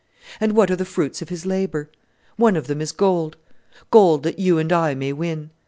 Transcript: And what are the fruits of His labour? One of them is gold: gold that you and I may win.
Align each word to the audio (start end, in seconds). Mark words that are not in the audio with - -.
And 0.39 0.53
what 0.53 0.71
are 0.71 0.75
the 0.75 0.83
fruits 0.83 1.21
of 1.21 1.29
His 1.29 1.45
labour? 1.45 1.91
One 2.35 2.55
of 2.55 2.65
them 2.65 2.81
is 2.81 2.91
gold: 2.91 3.37
gold 3.91 4.23
that 4.23 4.39
you 4.39 4.57
and 4.57 4.73
I 4.73 4.95
may 4.95 5.13
win. 5.13 5.51